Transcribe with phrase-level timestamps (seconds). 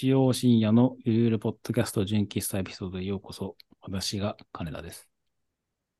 [0.00, 3.54] 日曜深夜のゆるゆるポッドキャスト純喫茶エピソードへようこそ。
[3.82, 5.10] 私が金田です。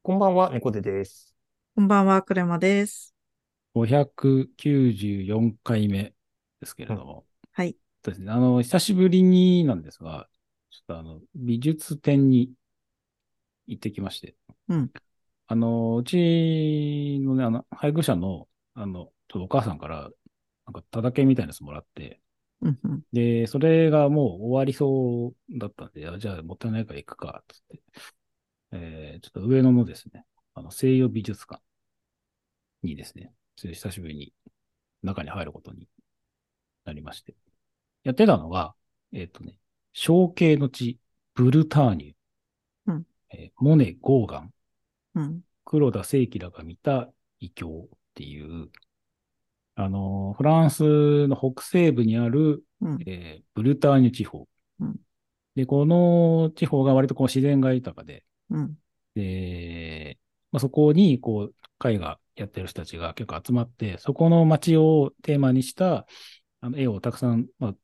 [0.01, 1.37] こんばんは、猫背です。
[1.75, 3.15] こんばんは、クレマです。
[3.75, 5.27] 594
[5.63, 6.15] 回目
[6.61, 7.27] ですけれども。
[7.53, 7.77] はい。
[8.03, 8.33] そうですね。
[8.33, 10.31] あの、久しぶりになんですが、
[10.71, 12.55] ちょっとあの、美術展に
[13.67, 14.35] 行ってきまして。
[14.69, 14.91] うん。
[15.47, 20.09] あの、うちのね、あの、配偶者の、あの、ちょっとお母さんから、
[20.65, 22.20] なんか、ただけみたいなやつもらって、
[22.63, 23.03] うんうん。
[23.13, 27.83] で、それがもう終わりそうだったんで、あじゃあもったいないから行くか、つって。
[28.73, 30.25] えー、ちょっと上野のですね、
[30.55, 31.63] あの、西洋美術館
[32.83, 34.33] にですね、久しぶりに
[35.03, 35.89] 中に入ることに
[36.85, 37.35] なりまして。
[38.05, 38.75] やってたのが、
[39.13, 39.59] えっ、とね、
[39.95, 40.99] 象形の地、
[41.35, 44.53] ブルターニュ、うんえーモネ・ゴーガン、
[45.15, 45.41] うん。
[45.65, 48.71] 黒田清輝らが見た異教っていう、
[49.85, 52.99] あの、フランスの北西部にある、うん。
[53.07, 54.47] えーブルターニュ地方。
[54.81, 54.97] うん
[55.57, 58.79] で、この地方が割とこう自然が豊かで、うん。
[59.15, 60.19] で、
[60.53, 66.07] まあ、そこにこう絵画やってる人たちが結構集まって、そこの街をテーマにした
[66.61, 67.75] あの絵をたくさん、まあ、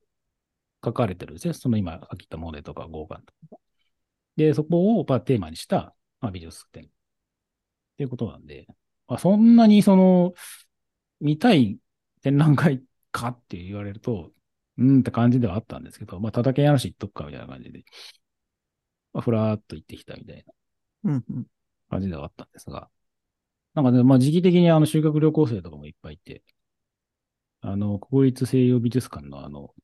[0.80, 1.54] 描かれてるんですね。
[1.54, 3.60] その今、さっき言ったモネとかゴーガンとか。
[4.36, 6.84] で、そこをまあテーマにした、まあ、美術展。
[6.84, 6.86] っ
[7.96, 8.66] ていうことなんで、
[9.08, 10.34] まあ、そんなにその、
[11.20, 11.78] 見たい
[12.26, 12.82] 展覧会
[13.12, 14.32] かって言われると、
[14.78, 17.84] うんって感じではあったんですけど、まあ、ただけやるし行っとくかみたいな感じで、
[19.12, 20.44] まあ、ふらーっと行ってきたみたい
[21.04, 21.24] なうん。
[21.30, 21.46] うん。
[21.88, 22.88] 感じではあったんですが、
[23.74, 26.42] なんかね、まあ時期的にあの修学旅行生とかもいっぱいいて、
[27.60, 29.74] あの、国立西洋美術館のあの、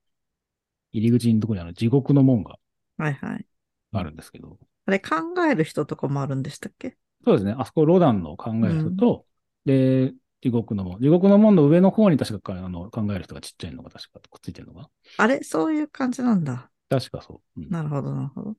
[0.92, 2.58] 入り口のところにあの地獄の門が
[2.98, 3.46] はいはい。
[3.92, 5.16] あるんですけど、あれ、考
[5.50, 6.96] える人とかもあるんでしたっけ？
[7.24, 9.24] そうですね、あそこロダンの考える人と、
[9.64, 11.00] で、地獄の門。
[11.00, 14.88] 地獄の門の上の方に確かあの考える人がちっちゃいのが確かくっついてるのが。
[15.16, 15.42] あれ？
[15.42, 16.70] そういう感じなんだ。
[16.90, 17.60] 確かそう。
[17.60, 18.56] うんなるほど、なるほど。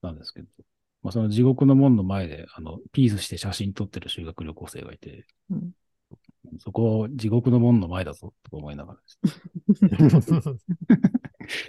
[0.00, 0.46] なんですけど。
[1.02, 5.70] まあ、その地獄の門の前で、あの、ピースして写真撮ってる修学旅行生がいて、うん。
[6.58, 9.00] そこ、地獄の門の前だぞ、と思いながら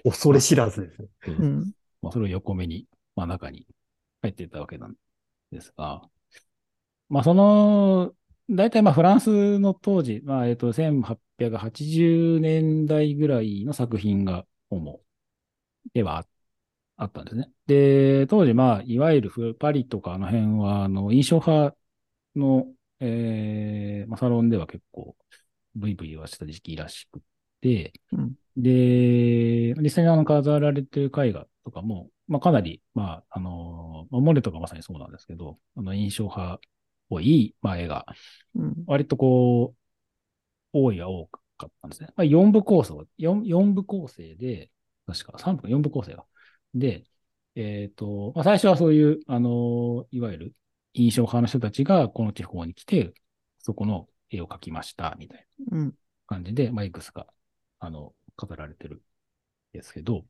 [0.03, 1.07] 恐れ知らずですね。
[1.27, 1.71] うん。
[2.01, 3.67] まあ、それを横目に、まあ、中に
[4.21, 4.95] 入っていたわけなん
[5.51, 6.01] ですが、
[7.09, 8.13] まあ、その、
[8.49, 15.01] 大体まあ、フランスの当時、まあ、えっと、1880年代ぐらいの作品が主
[15.93, 16.27] ではあ
[16.97, 17.51] あったんですね。
[17.67, 21.77] で、当時、まあ、いわゆるフパリとかあの辺は、あの、印象派
[22.35, 22.67] の、
[23.01, 25.15] えーまあ、サロンでは結構、
[25.75, 27.21] ブイブイはした時期らしく
[27.61, 28.35] て、うん。
[28.57, 36.59] で、実際にあの飾られてる絵画とかも、まあ、かなり、まあ、あの、まあモネとかまさにそうなんですけど、あの、印象派っ
[37.09, 38.05] ぽい、まあ、絵が、
[38.55, 38.83] うん。
[38.87, 39.79] 割とこう、
[40.73, 42.09] 多いは多かったんですね。
[42.15, 44.71] まあ、4部構成、4, 四部構成で、
[45.07, 46.25] 確か3部か4部構成が。
[46.73, 47.03] で、
[47.55, 50.55] えっ、と、まあ、最初はそういう、あの、いわゆる
[50.93, 53.13] 印象派の人たちがこの地方に来て、
[53.59, 55.77] そこの絵を描きました、みたいな。
[55.77, 55.95] うん。
[56.27, 57.27] 感じで、まあ、いくつか、
[57.79, 59.01] あの、飾られてるん
[59.73, 60.25] ですけど、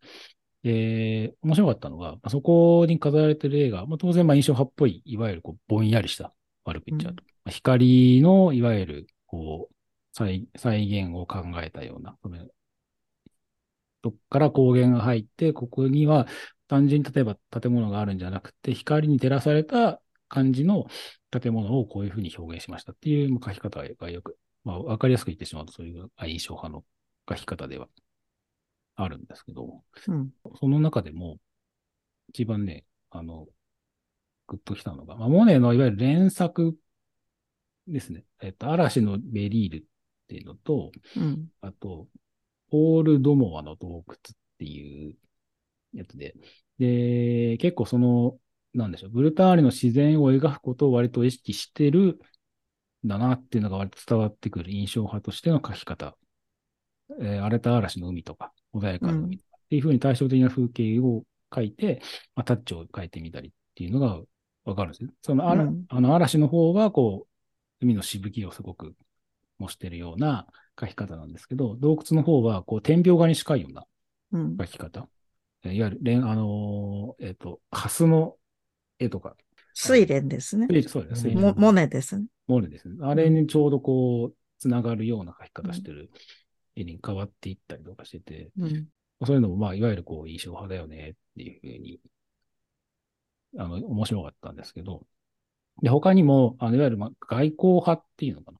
[0.63, 6.33] えー、面白かったのが、まあ、そこに飾られてる映画、まあ、当然、まあ、印象派っぽい、いわゆる、こう、ぼんやりした、
[6.69, 7.23] 悪く言っちゃうと。
[7.43, 9.75] まあ光の、いわゆる、こう、
[10.13, 12.17] 再、再現を考えたような、
[14.01, 16.27] どっから光源が入って、ここには、
[16.67, 20.85] 単純に例えば建物があるんじゃなくて、光に照らされた感じの
[21.31, 26.83] 建物をこういうふうに表現しましたっていうまあ書き方がよくまあ、わかりやすく言ってしまうと、そういう印象派の
[27.27, 27.87] 書き方では
[28.95, 30.29] あるんですけど、うん。
[30.59, 31.37] その中でも、
[32.29, 33.47] 一番ね、あの、
[34.49, 36.75] グッときたのが、まあ、モネのいわゆる連作
[37.87, 38.25] ですね。
[38.41, 39.83] えっと、嵐のベリールっ
[40.27, 41.47] ていうのと、うん。
[41.61, 42.07] あと、
[42.69, 45.15] ポール・ドモアの洞窟っていう
[45.93, 46.35] やつで、
[46.77, 48.37] で、結構その、
[48.73, 52.19] なんでしょう、ブルターニュの自然を描くことを割と意識してる
[53.05, 56.17] んだなっていうのが割と伝わってくる印象派としての描き方。
[57.21, 62.01] えー荒れた嵐の海とか、穏やかな海とかっていうふうに対照的な風景を描いて、
[62.35, 64.21] まあ、タッチを変えてみたりっていうのが
[64.65, 65.11] わかるんですね。
[65.21, 68.95] そのあら、うんあの嵐の方は、こう、海のしぶきをすごく
[69.57, 73.85] 模してるような描き方なんですけど、洞窟の方は、こう、天描画に近いような
[74.31, 74.55] うん。
[74.57, 75.07] 描き方。
[75.63, 78.35] えーいわゆる、れんあのーえっ、と、ハスの
[78.99, 79.35] 絵とか。
[79.75, 80.67] 睡蓮ですね。
[80.87, 81.35] そうですね。
[81.35, 82.25] モモネですね。
[82.47, 82.95] モネですね。
[83.01, 86.11] あれにちょうどこう、つながるような描き方してる
[86.75, 88.87] 絵に変わっていったりとかしてて、うん。
[89.25, 91.99] そういうのも、まあ、いわゆるこう、印象派だよねっていうふうに、
[93.57, 95.05] あの、面白かったんですけど、
[95.83, 98.59] で、他にも、あの、いわゆる、まあ、外交派っていうのかな。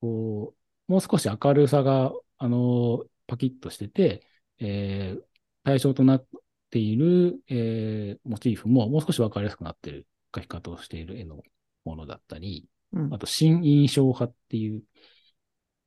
[0.00, 0.54] こ
[0.88, 4.26] う、もう少し明るさが、あの、パキッとしてて、
[4.58, 5.24] えー
[5.64, 6.26] 対象となっ
[6.70, 11.42] ている、えーモチーフももう少しわかりやすくなっている描き方をしている絵の
[11.84, 14.82] ものだったり、うんあと新印象派っていう、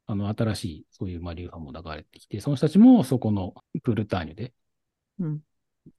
[0.05, 4.53] あの、新しい、そういう、まあ、流派も流れてきて、その人たちもそこのブルターニュで、
[5.19, 5.43] うん。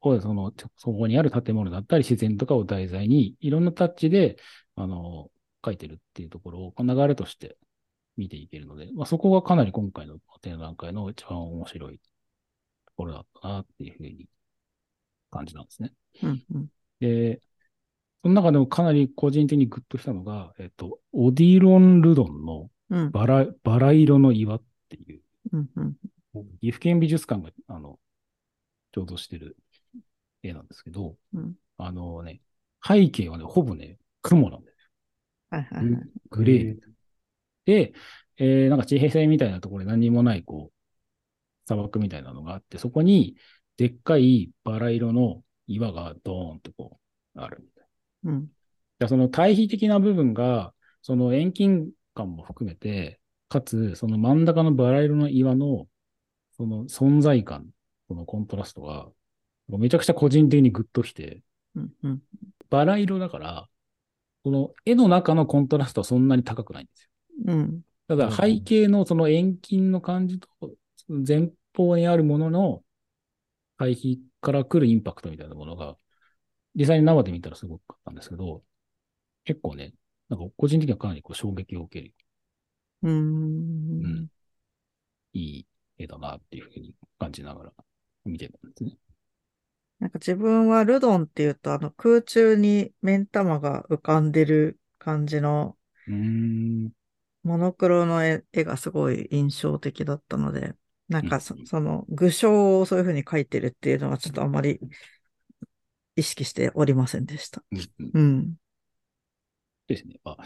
[0.00, 4.37] をその、そこにある建物だったり自然とかを題材に、いろんなタッチで、
[4.76, 5.31] あの、
[5.62, 7.56] 描いてるっていうところを、まあ流れとして
[8.17, 14.29] 見ていけるので、まあ、そこがかなり今回の展覧会の一番面白いところだったなっていうふうに
[15.31, 15.93] 感じなんですね。
[16.23, 16.44] うん。
[16.55, 16.67] うん。
[17.00, 17.40] で、
[18.23, 23.11] その中でもかなり個人的にグッとしたのが、えっと、オディロン・ルドンのうん。
[23.11, 25.70] バラ、バラ色の岩っていう、うん。
[25.76, 25.94] うん。
[26.61, 27.99] 岐阜県美術館が、あの、
[28.93, 29.56] 共同してる
[30.42, 32.40] 絵なんですけど、うんあのね、
[32.86, 34.90] 背景はね、ほぼね、雲なんです
[35.50, 35.92] はいはいはい。
[35.92, 35.98] よ。
[36.30, 36.78] グレー。
[37.64, 37.92] で、
[38.38, 40.78] えーなんか地平線みたいなところに何にもない、こう、
[41.66, 43.36] 砂漠みたいなのがあって、そこに、
[43.76, 46.98] でっかいバラ色の岩がドーンとこ
[47.34, 47.86] う、あるみたい
[48.24, 48.32] な。
[48.32, 48.46] うん。
[48.46, 55.88] じゃあその対比的な部分が、その遠近感も含めて、かつ、その真ん中のバラ色の岩の、
[56.52, 57.70] その存在感、
[58.08, 59.10] そのコントラストが、
[59.78, 61.42] めちゃくちゃ個人的にグッときて、
[61.74, 61.92] うん。
[62.02, 62.22] うん。
[62.70, 63.69] バラ色だから、
[64.44, 67.10] この絵の中のコントラストはそんなに高くないんですよ。
[67.46, 67.82] うん。
[68.08, 70.48] ただ背景のその遠近の感じと、
[71.08, 72.82] 前方にあるものの
[73.78, 75.96] 対比から来るインパクトみたいなものが、
[76.74, 78.62] 実際に生で見たらすごかったんですけど、
[79.44, 79.92] 結構ね、
[80.28, 82.14] なんか個人的にはかなりこう衝撃を受ける、
[83.02, 83.10] うー。
[83.10, 84.28] うんん、
[85.34, 85.66] いい
[85.98, 87.72] 絵だなっていうふうに感じながら
[88.24, 88.96] 見てたんですね。
[90.02, 95.76] なんか自分はルドンっていうと、あの空中に目ん玉が浮かんでる感じの。
[97.44, 100.75] モノクロの絵絵がすごい印象的だったので、
[101.08, 104.81] なんかその具象をそういうふうに描いてるっていうのはちょっとあまり
[106.16, 107.62] 意識しておりませんでした。
[108.14, 108.55] うん。
[109.87, 110.19] ですね。
[110.25, 110.44] まあ、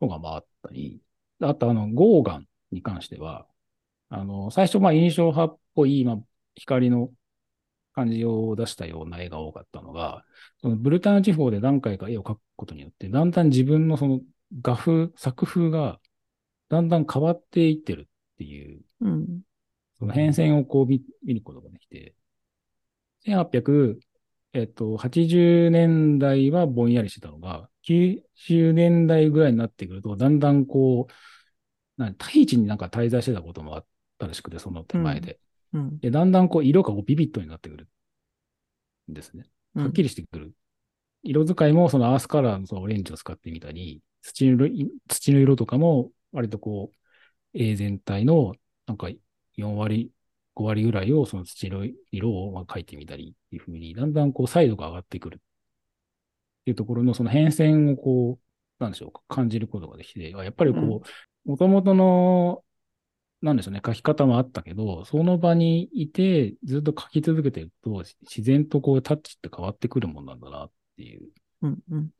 [0.00, 1.02] のがまああったり、
[1.40, 3.48] あとあの、ゴーガンに関しては、
[4.08, 6.18] あの、最初まあ印象派っぽい、まあ、
[6.54, 7.10] 光の
[7.98, 10.24] 感じを出したような絵が多かったのが、
[10.60, 14.20] そのブルターニュ地方で何回か絵を描くことによって、だんだん自分のその
[14.62, 15.98] 画風、作風が
[16.68, 18.04] だんだん変わっていってるっ
[18.38, 19.40] ていう、うん。
[19.98, 22.14] その変遷をこう見ることができて、
[23.24, 23.98] 1800、
[24.52, 33.86] えっと、80年代はぼんやりしてたのが、90年代ぐらいになってくると、だんだんこう、な大地になんか滞在してたこともあっ
[34.18, 35.40] たらしくて、その手前で。
[35.72, 35.98] うん。
[36.00, 37.88] で、だんだんこう色がこうビビッドになってくる
[39.10, 39.44] んですね。
[39.74, 40.52] うんはっきりしてくる。
[41.22, 46.96] 色使いもそのアースカラーのそのオレンジを使ってみたり、土の色土の色とかも割とこう、
[47.58, 48.54] 絵全体の
[48.86, 49.08] なんか
[49.56, 50.10] 4割、
[50.54, 55.38] 5割ぐらいをその土の色をまあ描いてみたりっていうふうに、だんだんこう彩度が上がってくるっ
[56.64, 61.02] ていうところのその変遷をこう、なんでしょうか、感じることができて、あやっぱりこ
[61.46, 62.62] う、もともとの
[63.40, 71.30] なんでしょうね、書き方もあったけど、その場にいて、ずっと書き続けてると、自然とこうタッチって変わってくるもんなんだなっていう。
[71.62, 71.78] うん。
[71.90, 72.10] うん。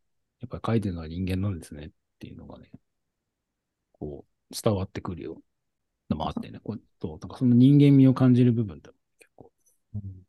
[0.40, 2.70] やっぱり書いてるのは人間なんですねっていうのがね、
[3.92, 5.36] こう、伝わってくるよう
[6.10, 9.52] なのもあってね、こうそう、なんかその人間味を感じる部分って結構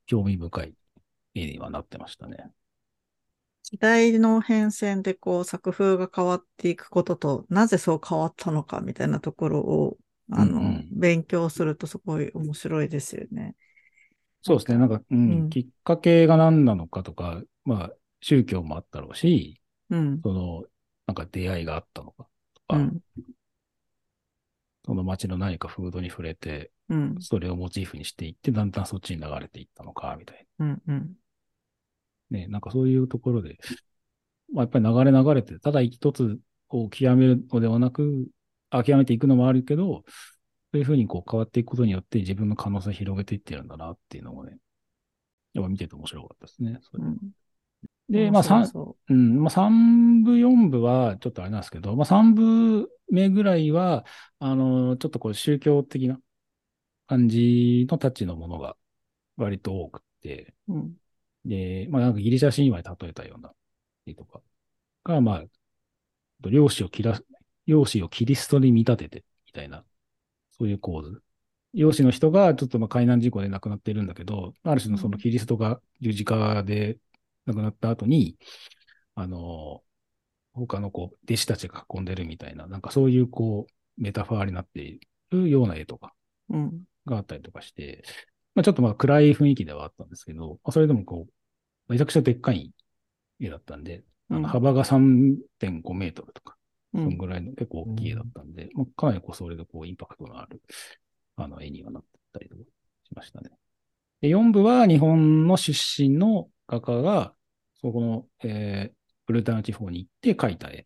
[0.06, 0.76] 興味深い
[1.36, 2.52] 絵にはなってましたね。
[3.64, 9.98] 時代の変遷でこう作風が変わっていくことと、なぜそう変わったのかみたいなところを、
[10.32, 13.56] あの、うんうん勉強するとすごい面白いですよね。
[14.42, 20.22] そうですね、なんか、うんうんきっかけが何なのかとか、まあ、宗教もあったろうし、うん。
[20.24, 20.64] その、
[21.08, 23.02] なんか出会いがあったのかとか、うん。
[24.86, 27.16] その街の何かフードに触れて、うん。
[27.20, 30.82] それをモチーフにしていって、だんだんそっちに流れていったのか、みたいうん。
[30.88, 31.16] うん。
[32.32, 32.38] な。
[32.40, 33.58] ね、なんかそういうところで、
[34.54, 38.28] まあ、やっぱり流れ流れて、ただ一つを極めるのではなく、
[38.70, 40.04] 諦めていくのもあるけど、
[40.72, 44.58] そういうふうにこう変わっていくことによって自分の可能性を広げていってるんだなっていうのをね、
[45.54, 46.80] やっぱ見てて面白かったですね。
[46.94, 47.18] うん。
[48.10, 54.06] で、まあ、三そうん、まあ、3部、4部はちょっとあれなんですけど、まあ、3部目ぐらいは、
[54.40, 56.20] あの、ちょっとこう宗教的な
[57.08, 58.76] 感じのタッチのものが
[59.38, 60.74] 割と多くて、う。
[60.74, 60.94] うん。
[61.46, 63.52] で、まあ、なんかギリシャ神話に例えたような
[64.06, 64.42] 絵とか
[65.04, 67.20] が、まあ、漁師をキラ、
[67.70, 69.86] 漁師をキリストに見立てて、みたいな、
[70.52, 71.22] そういう構図。
[71.74, 76.98] 漁師の人がちょっとまあ海難事故で亡くなっているんだけど、ある種のそのキリストが十字架で
[77.46, 78.38] 亡くなった後に、
[79.16, 79.84] あの、
[80.54, 85.00] 他のこう、弟子たちが囲んでるみたいな、なんかそういうこう、メタファーになってい
[85.32, 86.14] るような絵とか
[86.50, 86.86] うん。
[87.06, 88.04] があったりとかして、
[88.56, 92.74] まあ、ちょっとまあ暗い雰囲気ではあったんですけど、まあ、それでもこう、めちゃくちゃでっかい
[93.42, 96.59] 絵だったんで、あうんの幅が3.5メートルとか、うん。
[96.94, 100.62] そんぐらいの結構大きい絵だったんで、まあ、かなりこうそれでこうインパクトのある
[101.36, 102.62] あの絵にはなってたりとか
[103.04, 103.52] しましたね。
[104.22, 107.34] で、4部は日本の出身の画家が、
[107.82, 110.84] そこの、えー、ブルターナ地方に行って描いた絵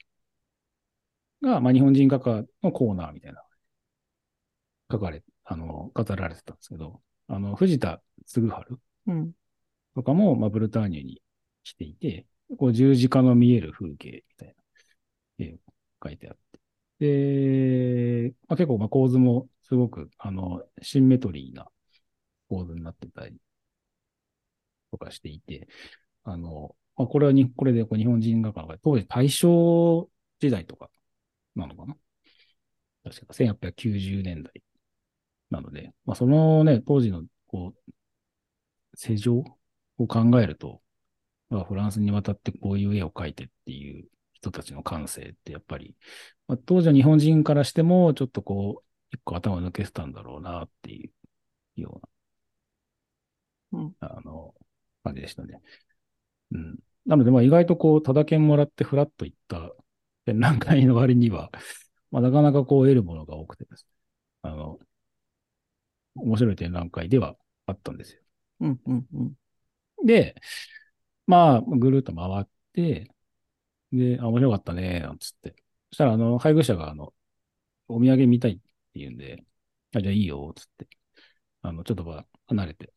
[1.41, 3.43] が、まあ、日本人画家のコーナーみたいな、
[4.89, 8.49] 描かれ、あの、飾られてたんですけど、あの、藤田嗣治
[9.07, 9.31] うん。
[9.95, 11.21] とかも、まあ、ブルターニュに
[11.63, 14.55] 来ていて、こう十字架の見える風景みたい
[15.39, 15.57] な絵を
[16.03, 16.37] 描いてあっ
[16.99, 17.07] て。
[18.27, 21.67] で、まあ、結構まあ構図もすごく、あの、シンメトリーな
[22.49, 23.37] 構図になってたり
[24.91, 25.67] とかしていて、
[26.23, 30.89] あの、まあ、これはに、これでこう日本人画家が当時大正時代とか
[31.55, 31.97] なのかな？
[33.03, 34.63] 確か1890年代
[35.49, 37.91] なので、まあ、そのね、当時のこう、
[38.95, 39.43] 世情
[39.97, 40.81] を考えると、
[41.49, 44.07] まあ、フランスに渡ってこういう絵を描いてっていう
[44.43, 45.95] 人たちの感性ってやっぱり、
[46.47, 51.11] まあ、当時の日本人からしてもちょっとこう、一個頭抜けてたんだろうなってい
[51.77, 52.01] うよ
[53.73, 54.53] うな、うんあの、
[55.03, 55.61] 感じでしたね。
[56.51, 56.79] うん。
[57.05, 59.71] なので、まあ意外とこう、ただ券もらってフラッと行った
[60.25, 61.51] 展覧会の割には、
[62.11, 63.89] まあなかなかこう得るものが多くてですね。
[64.43, 64.79] あの、
[66.15, 67.35] 面白い展覧会では
[67.65, 68.21] あったんですよ。
[68.61, 68.81] うん。
[68.85, 69.07] うん。
[69.13, 69.23] う
[70.03, 70.05] ん。
[70.05, 70.35] で、
[71.27, 73.09] まあ、ぐるっと回って、
[73.93, 75.55] で、あ、面白かったね、なんつって。
[75.91, 77.13] そしたら、あの、配偶者が、あの、
[77.87, 78.61] お土産見たいって
[78.95, 79.43] 言うんで、
[79.95, 80.87] あ、じゃあいいよ、つって。
[81.61, 82.93] あの、ちょっとば離れて、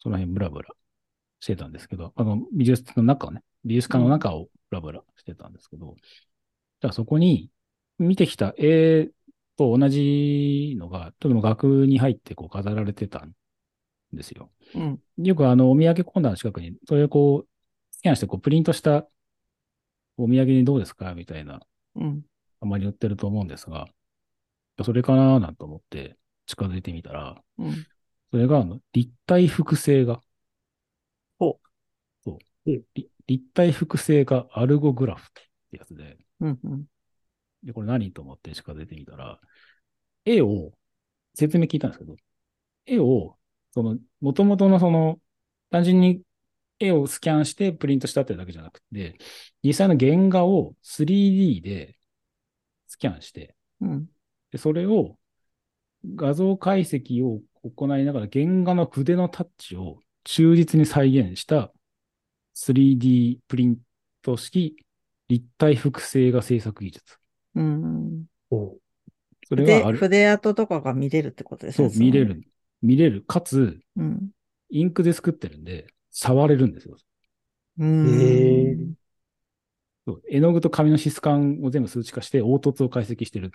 [0.00, 0.68] その辺ブラブラ
[1.40, 5.96] してたんですけど、あの、美術の中をね、美術館の中をブラブラしてたんですけど、
[6.80, 7.50] じゃあそこに、
[7.98, 9.10] 見てきた絵
[9.58, 13.32] と同じのが、ちょっと額に入ってこう飾られてたん
[14.14, 14.50] ですよ。
[14.74, 15.00] うん。
[15.18, 17.48] よくあの、お土産コーナーの近くに、それをこう、
[17.90, 19.06] スキャンしてこう、プリントした
[20.22, 21.14] お土産にどうですか？
[21.14, 21.60] みたいな、
[21.96, 22.22] うん。
[22.60, 23.88] あまり売ってると思うんですが、
[24.84, 27.86] それかななんて思って近づいてみたら、うん。
[28.30, 30.20] それがあの、立体複製画。
[31.38, 31.58] ほ
[32.22, 32.82] そううん。
[32.94, 35.32] り立体複製画アルゴグラフっ
[35.70, 36.58] てやつで、うん。
[36.62, 36.84] うん。
[37.62, 39.40] で、これ何と思って近づいてみたら、
[40.24, 40.72] 絵を、
[41.34, 42.16] 説明聞いたんですけど、
[42.86, 43.36] 絵を、
[43.72, 45.18] その、元々のその、
[45.70, 46.20] 単純に
[46.80, 49.18] 絵をスキャンしてプリントしたってだけじゃなくて、
[49.62, 51.96] 実際の原画を 3D で
[52.88, 54.06] スキャンして、うん。
[54.50, 55.16] でそれを
[56.16, 61.72] 画像解析を行いながら原画の筆のタッチを忠実に再現した
[62.54, 63.78] 3D プリン
[64.22, 64.76] ト式
[65.28, 67.18] 立体複製画制作技術。
[67.54, 68.24] うん。
[69.48, 69.98] それがある。
[69.98, 71.90] 筆跡とかが見れるってことですね。
[71.90, 72.24] そう、見れ。
[72.24, 72.42] る。
[72.82, 73.22] 見れる。
[73.22, 74.30] かつ、うん。
[74.70, 76.96] インクで作ってるんで、触れるんですよ。
[77.78, 78.94] うー
[80.06, 83.52] そう絵の具と紙の質感を全部数値化して、凹凸を解析してる。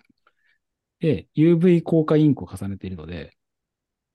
[0.99, 3.35] で、UV 効果インクを重ねているので、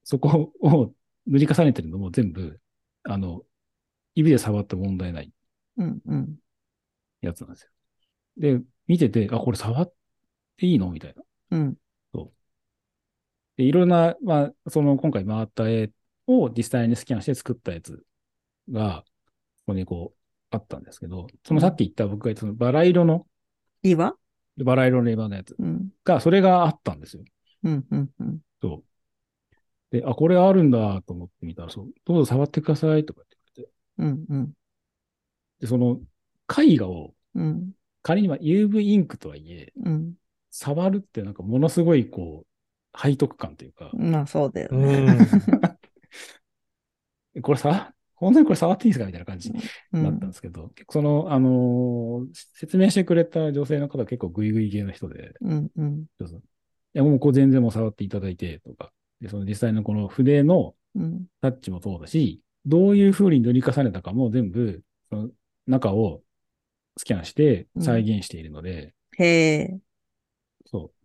[0.05, 0.93] そこを
[1.27, 2.61] 塗り重ねてるのも全部、
[3.05, 3.43] あの、
[4.15, 5.33] 指で触って問題ない
[5.77, 6.01] うん。
[6.05, 6.37] うん。
[7.21, 7.71] やつなんですよ。
[8.37, 9.93] で、見てて、あ、これ触っ
[10.57, 10.91] ていいの？
[10.91, 11.23] みたいな。
[11.59, 11.77] うん。
[13.57, 15.91] で、いろんな、まあ、その今回回った絵
[16.27, 18.03] を実際にスキャンして作ったやつ
[18.71, 19.05] が、
[19.61, 20.17] ここにこう、
[20.53, 23.27] あったんですけど、そのさっき言った僕が言ったそのバラ色の、
[23.83, 24.15] 岩
[24.59, 25.91] バラ色のレバーのやつうん。
[26.05, 27.25] が、それがあったんですよ。
[27.65, 27.87] うん。
[27.91, 28.11] うん。
[28.19, 28.39] うん。
[28.61, 28.83] そ
[29.93, 29.97] う。
[29.97, 33.71] で、あ、これあるんだと思ってみたら、そう、どうぞ触ってくださいとかって言わ
[34.09, 34.37] れて、うん。
[34.37, 34.53] うん。
[35.61, 36.01] で、その
[36.49, 37.73] 絵画をうん。
[38.03, 40.15] 仮には UV インクとはいえ、うん。
[40.51, 44.85] 触るってなんかものすごいこう、背徳感というか、まあ、そうだようね。
[44.97, 45.19] ん。
[47.43, 49.07] これさ、本当にこれ触っていいですか？
[49.07, 49.61] みたいな感じに
[49.93, 55.71] うんなったんですけど、結構その、あのー説明してくれた女性の方は結構グイグイ系の人で、うん。
[55.77, 56.05] うん。
[56.23, 56.25] い
[56.93, 61.27] や、もうこう全然もう触っていただいてとか、で、その実際のこの筆のうん。
[61.41, 65.31] タッチもそうだし、どういう風に塗り重ねたかも全部、その
[65.67, 66.21] 中を
[66.99, 69.79] スキャンして再現しているので、へえ。
[70.67, 71.05] そう。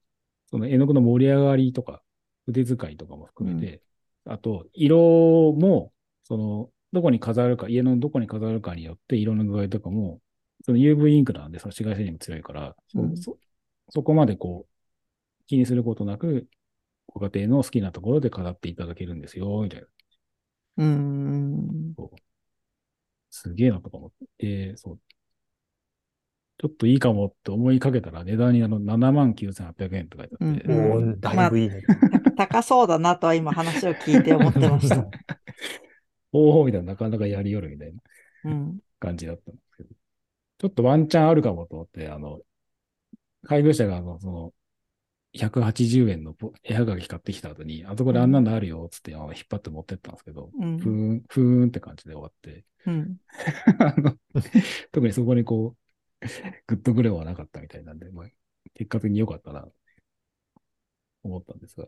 [0.49, 2.01] その絵の具の盛り上がりとか、
[2.45, 3.81] 筆使いとかも含めて、
[4.25, 5.93] あと、色も、
[6.23, 10.19] その、どこに飾るか、家のどこに飾るかによって色の具合とかも、
[10.63, 13.37] その UV インクなんで、その紫外線にも強いから、そうんそ
[13.89, 16.47] そこまでこう、気にすることなく、
[17.07, 19.87] ご家庭の好きなところで飾っていただけるんですよ、みたいな。
[20.77, 21.95] うん。
[23.29, 24.99] すげえなとか思って、そう。
[26.57, 31.81] ちょっといいかもって思いかけたら、値段にあの79,800円って書いてあって、うんおーだいぶいいね。
[32.37, 35.05] た 高そうだなとは今話を聞いて思ってました。
[36.35, 38.01] おおみたいな、なかなかやりよるみたいな
[38.43, 38.79] うん。
[38.99, 39.89] 感じだったんですけど、
[40.59, 42.41] ちょっとワンチャンあるかもと思って、あの、
[43.47, 44.53] 配偶者が、あの、その、
[45.33, 53.17] 180円のポ絵はがき買ってきた後に、あそこであんなのあるよ、つって、あの引っ張って持ってったんですけど、うんふーん、ふーんって感じで終わって、うん。
[53.79, 54.17] あの
[54.91, 55.75] 特にそこにこ
[56.21, 56.25] う、
[56.67, 58.27] グッとくれはなかったみたいなんで、まあ、
[58.73, 59.67] 結果的に良かったな、
[61.23, 61.87] 思ったんですが。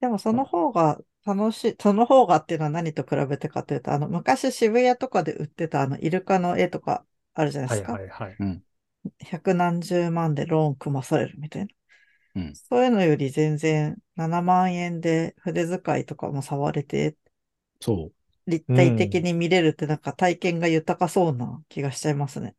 [0.00, 8.00] でもその方が楽しい、その方がっていうのは何と比べてかというと、あの、昔渋谷とかで売ってたあの、イルカの絵とかあるじゃないはいですか。
[8.00, 8.40] はいはい。
[9.20, 11.72] 百何十万でローン組まされるみたいな。
[12.34, 12.60] うん。
[12.70, 17.16] そういうのより全然7万円で筆使いとかも触れて、
[17.80, 18.10] そ
[18.46, 22.54] 立体的に見れるってなんか体験が豊かそうな気がしちゃいますね。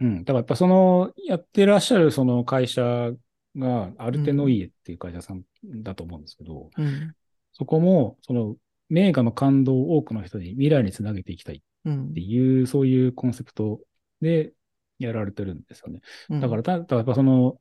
[0.00, 0.04] う。
[0.04, 0.24] うん。
[0.24, 3.10] だからやっぱその、やってらっしゃるその会社
[3.56, 5.42] が、アルテノイエっていう会社さん
[5.82, 7.14] だと思うんですけど、うん。
[7.52, 8.56] そこも、その、
[8.88, 12.20] 名画の感動を多くの人に未来につなげていきたいっうんて。
[12.20, 13.80] いう、そういうコンセプト
[14.20, 14.52] で
[14.98, 16.00] やられてるんですよね。
[16.30, 17.58] うんだから、ただやっぱその、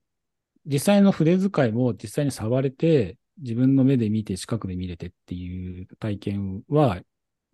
[0.66, 7.04] 実際の筆使いも実際に触れて、自分の目で見て、近くで見れてっていう体験は、やっ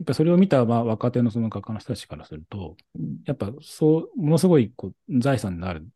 [0.06, 5.88] ぱそれを見たまあ若手のその画家の人たちからすると、うんやっぱそう、ものすごいこう財産になる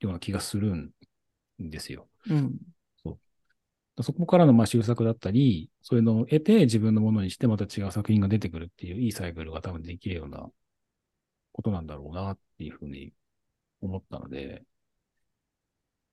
[0.00, 0.90] ような気がするん
[1.68, 2.08] ですよ。
[2.28, 2.56] うん。
[4.02, 10.48] そこからのまあ修作だったり、そういうのを得て自分のものにしてまた違う作品が出てくるっていういいサイクルが多分できるような
[11.52, 13.12] ことなんだろうなっていうふうに
[13.82, 14.62] 思ったので、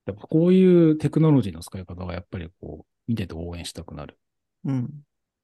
[0.06, 4.18] やっぱこういうテクノロジーの使い方はやっぱりこう見てて応援したくなる。
[4.66, 4.90] うん。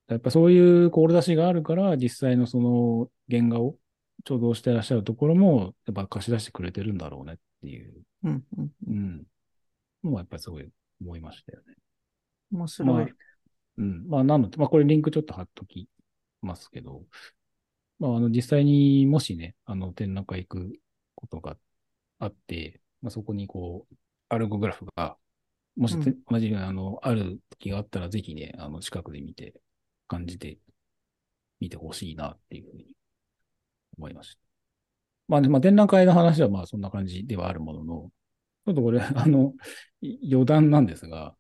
[0.08, 3.78] やっぱそういう志があるから実際のその原画を
[4.26, 8.44] ちょうどしてらっしゃるところもやっぱ貸し出してくれてるんだろうねっていう、うん。
[8.58, 8.72] うん。
[8.88, 9.24] うん、
[10.04, 10.70] のはやっぱりすごい
[11.02, 11.76] 思いましたよね。
[12.52, 12.90] 面白い。
[12.90, 13.08] まあ
[13.78, 14.08] うん。
[14.08, 15.90] まあ、なので、まあ、これリンクちょっと貼っとき
[16.42, 17.04] ますけど、
[18.00, 20.80] まあ、あの、実際にもしね、あの、展覧会行く
[21.16, 21.58] ことが
[22.20, 23.96] あって、まあ、そこにこう、
[24.30, 25.18] アルゴグラフが、
[25.76, 29.54] もして、うん同じように、あの、ある時があったら、ぜひね、あの、近くで見て、
[30.08, 30.60] 感じて、
[31.60, 32.86] 見てほしいなっていうふうに
[33.98, 34.42] 思いました。
[35.28, 38.12] まあ、ね、まあ、展覧会の話は、まあ、そんな感じではあるものの、
[38.66, 39.54] ちょっとこれ、 あの、
[40.02, 41.36] い余談なんですが、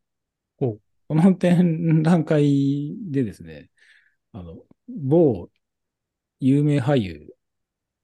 [0.57, 3.69] この展覧会でですね、
[4.31, 4.57] あの、
[4.87, 5.49] 某
[6.39, 7.33] 有名俳優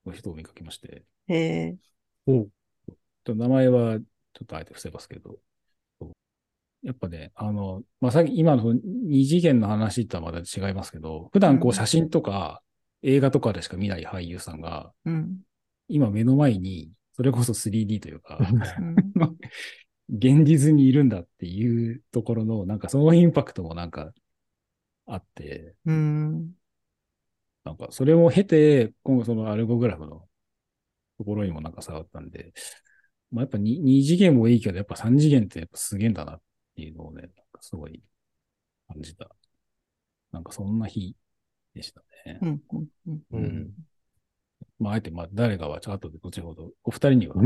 [0.05, 1.77] の人を見かけまして、へえ。
[2.27, 2.47] お
[3.23, 4.05] と名前はちょ
[4.43, 5.39] っとあえて伏せますけど、
[6.81, 12.61] やっぱね、あの、まあ、さっき今の二次元の話とはまた違いますけど、普段こううん写真とか
[13.01, 15.39] 映画とかでしか見ない俳優さんが、うん。
[15.87, 19.37] 今目の前に、それこそ 3D というか、うん。
[20.07, 24.13] 現実にいるんだっていうところの、なんかそのインパクトもなんか
[25.05, 26.53] あって、うん。
[27.65, 30.29] なんかそれを経て、今後そのアルゴグラフの
[31.17, 32.53] ところにもなんか触ったんで、
[33.31, 36.41] まあやっぱ 2, 2次元もいいけど、やっぱ3次元ってやっぱすげえんだなっ
[36.77, 38.01] ていうのをね、なんかすごい
[38.87, 39.29] 感じた。
[40.31, 41.17] なんかそんな日
[41.75, 42.39] でしたね。
[42.41, 42.61] うん。
[43.07, 43.21] うん。
[43.33, 43.73] うん。
[44.79, 44.85] うん。
[44.85, 47.35] まああえてまあ誰がはちょっと後ほど、お二人には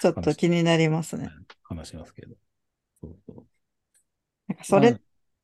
[0.00, 1.30] ちょっと気になりますね。
[1.62, 2.34] 話しますけど。
[3.00, 3.46] そうそう。
[4.48, 4.90] なんかそれ、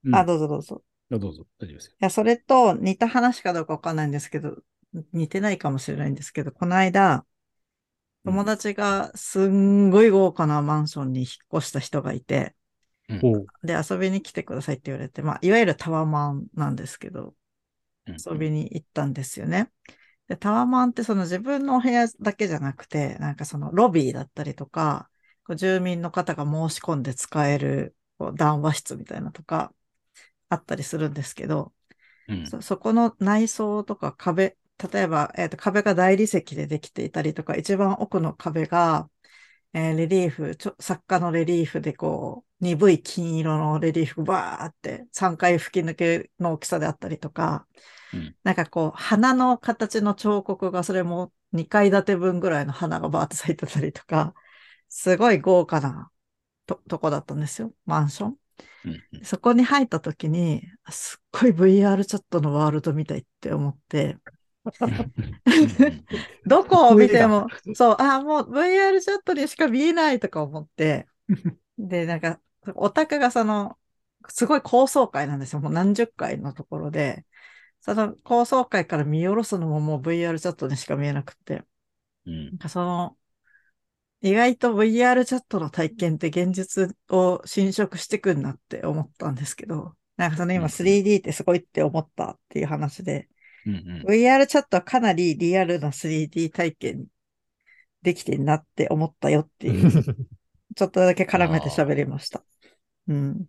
[0.04, 0.82] うんあ、どうぞどうぞ。
[1.10, 1.92] あどうぞ、大丈夫ですよ。
[1.92, 4.56] いや、それと似た話かどうかわかんないんですけど、
[5.12, 7.26] 似てないかもしれないんですけど、この間、
[8.24, 11.28] 友達がすんごい豪華なマンションに引っ
[11.58, 12.54] 越した人がいて、
[13.22, 17.32] おうで、遊びに来てくださいって言われて、まあ、いわゆるタワマンなんですけど、うん
[18.30, 19.70] 遊びに行ったんですよね。
[20.28, 25.10] で、タワマンってその自分のお部屋だけじゃなくて、なんかそのロビーだったりとか、
[25.44, 29.74] こう住民の方が申し込んで使えるこう談話室みたいなとか、
[30.48, 31.72] あったりするんですけど、
[32.28, 34.56] うんそ、そこの内装とか壁、
[34.92, 39.08] 例えば、えーと壁が大理石でできていたりとか、一番奥の壁が、
[39.74, 47.66] えーレリーフ、ちょ作家のレリーフでこう、鈍い金色のレリーフがバーって3回吹き抜けの大きさであったりとか、
[48.12, 54.34] うんなんかこう、花の形の彫刻がそれも2階建て分ぐらいの花がバーって咲いてたりとか、
[54.88, 56.10] すごい豪華な
[56.66, 58.36] ととこだったんですよ、マンション。
[59.24, 64.18] そこに入った時に、あすっごい VR チャットのワールドみたいって思って、
[66.46, 71.08] どこを見ても、そう、あ、もう VR チャットにしか見えないとか思って、
[71.78, 72.40] で、なんか、
[72.74, 73.78] オタクがその、
[74.28, 75.60] すごい高層階なんですよ。
[75.60, 77.26] もう何十階のところで、
[77.80, 81.64] その高層階から見下ろすのももう VR チャットにしか見えなくて、
[82.26, 82.46] うん。
[82.46, 83.18] なんかその、
[84.20, 90.70] 意外と VR チャットの体験って現実を侵食してくんなって思ったんですけど、なんかその今うん。
[90.70, 93.28] 3D ってすごいって思ったっていう話で、
[93.66, 94.04] うんうん。
[94.06, 97.06] VR チャットはかなりリアルな 3D 体験
[98.02, 99.90] できてんなって思ったよっていう、
[100.74, 102.44] ちょっとだけ絡めて喋りました。
[103.08, 103.46] うん。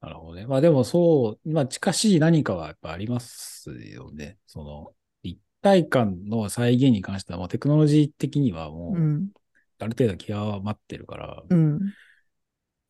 [0.00, 0.46] なるほどね。
[0.46, 4.38] まあでもそう、まあ近しい何かはやっぱありますよね。
[4.46, 9.28] その、立体感の再現に関してはもうテクノロジー的にはもう、うん。
[9.78, 11.80] ある程度極まってるから、うん。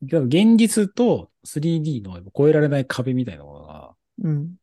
[0.02, 4.56] 現実と 3D の超えられない壁みたいなものがうん。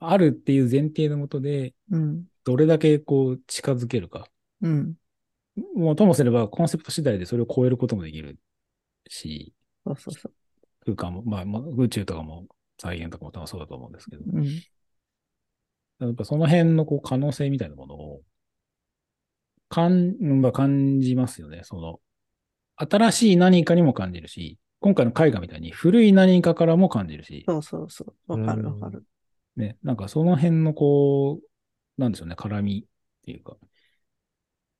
[0.00, 2.24] あるっていう前提のもとで、うん。
[2.44, 4.26] どれだけこう近づけるか。
[4.62, 4.94] うん。
[5.74, 8.38] もうともすればコンセプト次第でそれを超えることもできる
[9.08, 9.52] し、
[9.86, 10.32] そうそうそう。
[10.84, 12.46] 空間も、まあ、まあ宇宙とかも
[12.80, 14.44] 再現とかも多分そうだと思うんですけど、うん。
[16.00, 18.22] やっぱその辺のこう可能性みたいなものを、
[19.68, 21.60] 感、まあ、感じますよね。
[21.64, 22.00] その、
[22.76, 28.32] 新しい何かにも感じるし、今回の絵画みたいに古い何かからも感じるし、そうそうそう。
[28.32, 29.04] わかるわかる。
[29.56, 33.56] ね、なんかその辺のこう、なんでしょうね、絡みっていうか。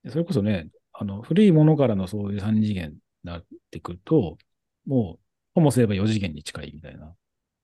[0.09, 4.37] それこそね、あの、古いものからのそういう三次元になってくると、
[4.85, 5.19] もう、
[5.55, 7.13] ともすれば四次元に近いみたいな、わ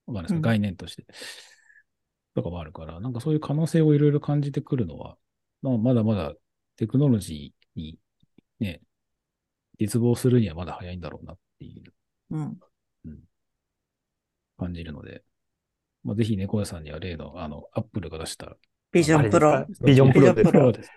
[0.08, 1.06] かんないですうん概念として、
[2.36, 5.18] とかもあるから、なんかそういう可能性をいろいろ感じてくるのは、
[5.62, 6.34] まあ、まだまだ
[6.76, 7.98] テクノロジーに
[8.60, 8.82] ね、
[9.80, 11.94] 絶望するにはまだ早いんだろうなっていう
[12.32, 12.60] うん。
[14.58, 15.24] 感じるので、
[16.08, 18.56] まあ、ぜひ猫屋さんには例の、あの、アップルが出した
[18.94, 20.92] ビジョンプロビジョンプロですビジョンプロです。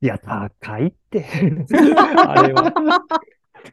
[0.00, 1.26] いや、高いって。
[2.26, 2.72] あれは。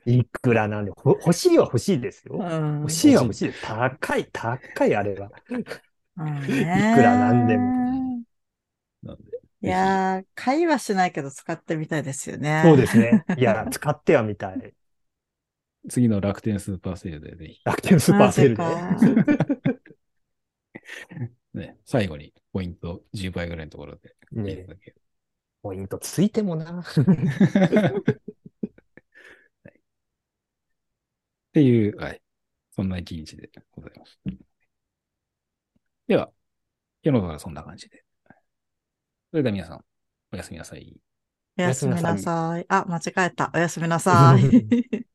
[0.05, 2.35] いくらなんで、ほ欲しいは欲しいですよ。
[2.37, 2.81] うん。
[2.81, 3.61] 欲しいは欲しいです。
[3.61, 5.31] 高い、高い、あれは。
[6.17, 8.23] うんいくらなんでもね
[9.03, 9.23] なんで、
[9.63, 12.63] いやー、会話しないけど使ってみたいですよね。
[12.65, 13.23] そうですね。
[13.37, 14.73] いや、使ってはみたい。
[15.89, 18.63] 次の楽天スーパーセールでぜひ、楽天スーパーセールで。
[21.53, 24.15] ね、最後にポイント10倍ぐらいのところで
[24.65, 25.01] だける。
[25.61, 26.81] ポイントついてもな。
[31.51, 32.21] っていう、はい。
[32.71, 34.17] そんな一日でございます。
[36.07, 36.31] では、
[37.03, 38.03] 世の中はそんな感じで。
[39.31, 39.85] それでは皆さん、
[40.31, 40.95] おやすみなさい。
[41.57, 42.65] おやすみなさい。
[42.69, 43.51] あ、間違えた。
[43.53, 45.05] おやすみなさい。